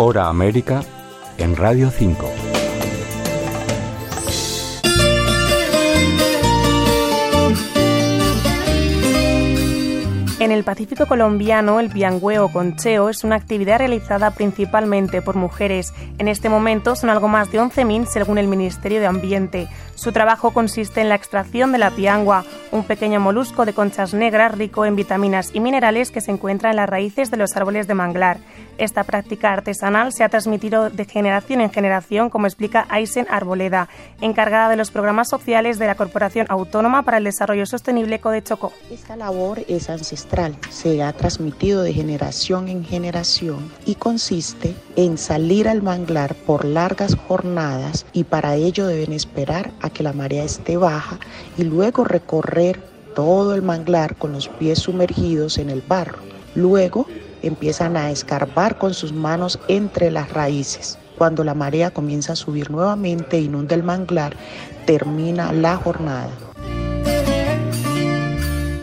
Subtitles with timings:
[0.00, 0.84] Hora América
[1.38, 2.48] en Radio 5.
[10.38, 15.92] En el Pacífico colombiano, el piangüe o concheo es una actividad realizada principalmente por mujeres.
[16.18, 19.68] En este momento son algo más de 11.000 según el Ministerio de Ambiente.
[19.96, 24.56] Su trabajo consiste en la extracción de la piangua, un pequeño molusco de conchas negras
[24.56, 27.94] rico en vitaminas y minerales que se encuentra en las raíces de los árboles de
[27.94, 28.38] manglar.
[28.76, 33.88] Esta práctica artesanal se ha transmitido de generación en generación, como explica Aisen Arboleda,
[34.20, 38.72] encargada de los programas sociales de la Corporación Autónoma para el Desarrollo Sostenible Code Chocó.
[38.90, 45.68] Esta labor es ancestral, se ha transmitido de generación en generación y consiste en salir
[45.68, 50.76] al manglar por largas jornadas y para ello deben esperar a que la marea esté
[50.76, 51.18] baja
[51.56, 52.57] y luego recorrer
[53.14, 56.18] todo el manglar con los pies sumergidos en el barro.
[56.54, 57.06] Luego
[57.42, 60.98] empiezan a escarbar con sus manos entre las raíces.
[61.16, 64.36] Cuando la marea comienza a subir nuevamente, inunda el manglar,
[64.86, 66.30] termina la jornada.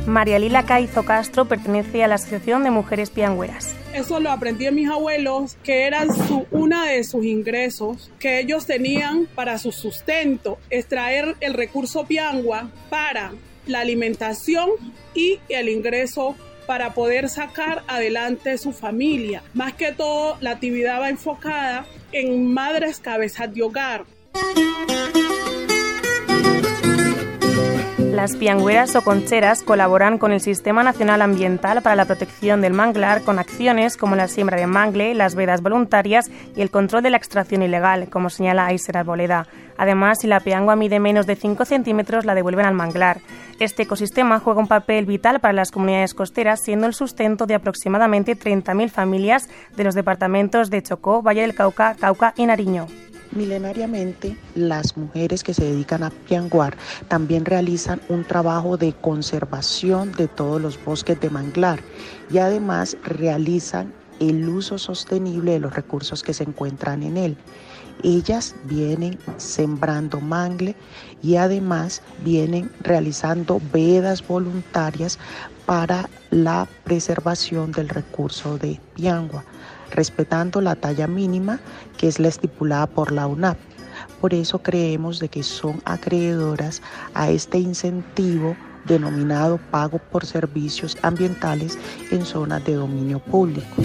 [0.05, 3.75] María Lila Caizo Castro pertenece a la Asociación de Mujeres Piangüeras.
[3.93, 8.65] Eso lo aprendí de mis abuelos, que eran su, una de sus ingresos que ellos
[8.65, 13.31] tenían para su sustento, extraer el recurso piangua para
[13.67, 14.69] la alimentación
[15.13, 16.35] y el ingreso
[16.65, 19.43] para poder sacar adelante su familia.
[19.53, 24.05] Más que todo, la actividad va enfocada en madres cabezas de hogar.
[28.15, 33.23] Las piangüeras o concheras colaboran con el Sistema Nacional Ambiental para la Protección del Manglar
[33.23, 37.17] con acciones como la siembra de mangle, las vedas voluntarias y el control de la
[37.17, 39.47] extracción ilegal, como señala Aiser Arboleda.
[39.77, 43.19] Además, si la piangua mide menos de 5 centímetros, la devuelven al manglar.
[43.59, 48.39] Este ecosistema juega un papel vital para las comunidades costeras, siendo el sustento de aproximadamente
[48.39, 52.87] 30.000 familias de los departamentos de Chocó, Valle del Cauca, Cauca y Nariño.
[53.35, 56.77] Milenariamente, las mujeres que se dedican a pianguar
[57.09, 61.83] también realizan un trabajo de conservación de todos los bosques de manglar
[62.31, 67.37] y además realizan el uso sostenible de los recursos que se encuentran en él.
[68.03, 70.75] Ellas vienen sembrando mangle
[71.23, 75.17] y además vienen realizando vedas voluntarias
[75.65, 79.43] para la preservación del recurso de piangua
[79.91, 81.59] respetando la talla mínima
[81.97, 83.57] que es la estipulada por la UNAP.
[84.21, 86.81] Por eso creemos de que son acreedoras
[87.13, 91.77] a este incentivo denominado pago por servicios ambientales
[92.11, 93.81] en zonas de dominio público.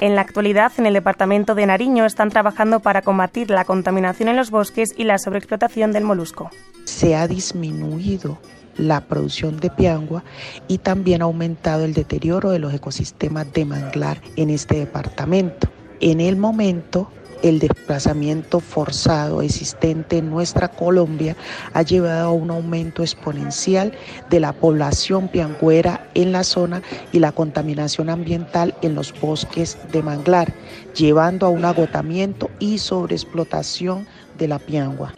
[0.00, 4.36] En la actualidad, en el departamento de Nariño están trabajando para combatir la contaminación en
[4.36, 6.50] los bosques y la sobreexplotación del molusco.
[6.84, 8.38] Se ha disminuido
[8.76, 10.22] la producción de piangua
[10.68, 15.68] y también ha aumentado el deterioro de los ecosistemas de manglar en este departamento.
[16.00, 17.10] En el momento,
[17.42, 21.36] el desplazamiento forzado existente en nuestra Colombia
[21.72, 23.92] ha llevado a un aumento exponencial
[24.30, 26.82] de la población piangüera en la zona
[27.12, 30.52] y la contaminación ambiental en los bosques de manglar,
[30.94, 34.06] llevando a un agotamiento y sobreexplotación
[34.38, 35.12] de la piangua.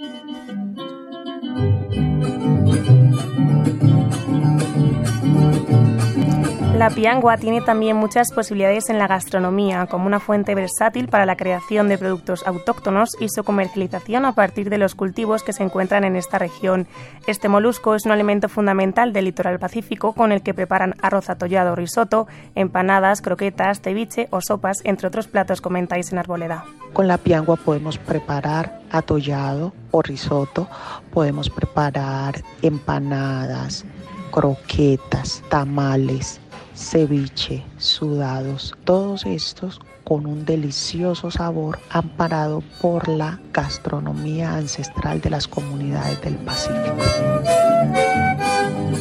[6.78, 11.36] La piangua tiene también muchas posibilidades en la gastronomía, como una fuente versátil para la
[11.36, 16.04] creación de productos autóctonos y su comercialización a partir de los cultivos que se encuentran
[16.04, 16.86] en esta región.
[17.26, 21.72] Este molusco es un alimento fundamental del litoral pacífico con el que preparan arroz atollado
[21.72, 26.64] o risotto, empanadas, croquetas, ceviche o sopas, entre otros platos, comentáis en Arboleda.
[26.92, 30.68] Con la piangua podemos preparar atollado o risotto,
[31.12, 33.84] podemos preparar empanadas,
[34.30, 36.40] croquetas, tamales,
[36.78, 45.48] ceviche, sudados, todos estos con un delicioso sabor amparado por la gastronomía ancestral de las
[45.48, 46.96] comunidades del Pacífico.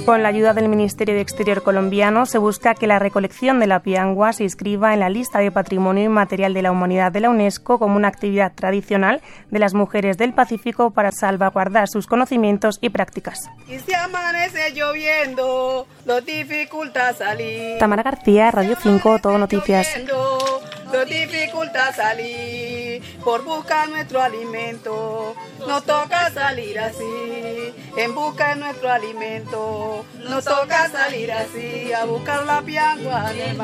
[0.08, 3.82] Con la ayuda del Ministerio de Exterior colombiano se busca que la recolección de la
[3.82, 7.78] piangua se inscriba en la lista de Patrimonio Inmaterial de la Humanidad de la UNESCO
[7.78, 9.20] como una actividad tradicional
[9.52, 13.50] de las mujeres del Pacífico para salvaguardar sus conocimientos y prácticas.
[13.68, 17.78] Y si amanece lloviendo, lo dificulta salir.
[17.78, 19.90] Tamara García, Radio 5, Todo Noticias.
[21.08, 25.36] Dificulta salir por buscar nuestro alimento.
[25.68, 30.06] Nos toca salir así, en busca de nuestro alimento.
[30.30, 33.58] Nos toca salir así, a buscar la piangua en el